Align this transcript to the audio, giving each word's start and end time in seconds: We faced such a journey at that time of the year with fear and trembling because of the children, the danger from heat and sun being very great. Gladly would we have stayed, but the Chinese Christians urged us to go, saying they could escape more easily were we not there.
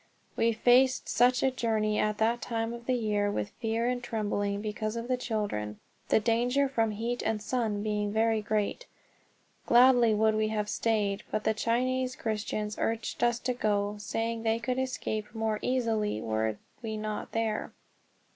We 0.35 0.51
faced 0.51 1.07
such 1.07 1.43
a 1.43 1.51
journey 1.51 1.99
at 1.99 2.17
that 2.17 2.41
time 2.41 2.73
of 2.73 2.87
the 2.87 2.95
year 2.95 3.29
with 3.29 3.51
fear 3.61 3.87
and 3.87 4.01
trembling 4.03 4.59
because 4.59 4.95
of 4.95 5.07
the 5.07 5.15
children, 5.15 5.79
the 6.07 6.19
danger 6.19 6.67
from 6.67 6.89
heat 6.89 7.21
and 7.21 7.39
sun 7.39 7.83
being 7.83 8.11
very 8.11 8.41
great. 8.41 8.87
Gladly 9.67 10.15
would 10.15 10.33
we 10.33 10.47
have 10.47 10.69
stayed, 10.69 11.21
but 11.29 11.43
the 11.43 11.53
Chinese 11.53 12.15
Christians 12.15 12.77
urged 12.79 13.23
us 13.23 13.37
to 13.41 13.53
go, 13.53 13.97
saying 13.99 14.41
they 14.41 14.57
could 14.57 14.79
escape 14.79 15.35
more 15.35 15.59
easily 15.61 16.19
were 16.19 16.57
we 16.81 16.97
not 16.97 17.31
there. 17.33 17.71